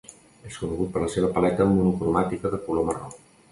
[0.51, 3.15] És conegut per la seva paleta monocromàtica de color marró.